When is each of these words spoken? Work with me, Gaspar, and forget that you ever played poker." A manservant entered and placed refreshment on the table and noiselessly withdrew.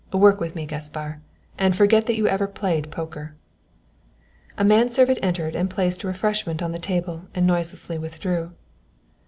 Work 0.13 0.39
with 0.39 0.55
me, 0.55 0.65
Gaspar, 0.65 1.21
and 1.59 1.75
forget 1.75 2.07
that 2.07 2.15
you 2.17 2.27
ever 2.27 2.47
played 2.47 2.89
poker." 2.89 3.35
A 4.57 4.63
manservant 4.63 5.19
entered 5.21 5.53
and 5.55 5.69
placed 5.69 6.03
refreshment 6.03 6.63
on 6.63 6.71
the 6.71 6.79
table 6.79 7.27
and 7.35 7.45
noiselessly 7.45 7.99
withdrew. 7.99 8.51